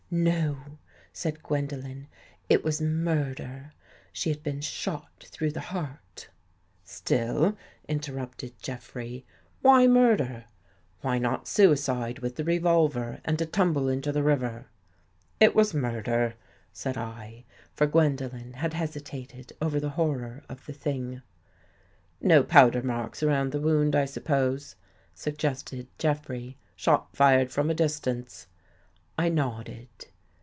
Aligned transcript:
""No," 0.31 0.57
said 1.13 1.41
Gwendolen," 1.41 2.09
it 2.49 2.65
was— 2.65 2.81
murder. 2.81 3.71
She 4.11 4.29
had 4.29 4.43
been 4.43 4.59
shot 4.59 5.23
through 5.25 5.51
the 5.51 5.61
heart 5.71 6.27
""Still," 6.83 7.55
interrupted 7.87 8.61
Jeffrey," 8.61 9.25
why 9.61 9.87
murder? 9.87 10.43
Why 10.99 11.15
5 11.17 11.21
THE 11.21 11.21
GHOST 11.21 11.21
GIRL 11.21 11.21
not 11.21 11.47
suicide 11.47 12.19
with 12.19 12.35
the 12.35 12.43
revolver 12.43 13.21
and 13.23 13.39
a 13.39 13.45
tumble 13.45 13.87
into 13.87 14.11
the 14.11 14.21
river? 14.21 14.67
""It 15.39 15.55
was 15.55 15.73
murder," 15.73 16.35
said 16.73 16.97
I, 16.97 17.45
for 17.73 17.87
Gwendolen 17.87 18.55
had 18.55 18.73
hesitated 18.73 19.53
over 19.61 19.79
the 19.79 19.91
horror 19.91 20.43
of 20.49 20.65
the 20.65 20.73
thing." 20.73 21.21
No 22.19 22.43
powder 22.43 22.81
marks 22.83 23.23
around 23.23 23.53
the 23.53 23.61
wound, 23.61 23.95
I 23.95 24.03
sup 24.03 24.25
pose," 24.25 24.75
suggested 25.15 25.87
Jeffrey." 25.97 26.57
Shot 26.75 27.15
fired 27.15 27.49
from 27.49 27.69
a 27.69 27.73
dis 27.73 27.97
tance." 28.01 28.47
I 29.17 29.29
nodded. 29.29 29.87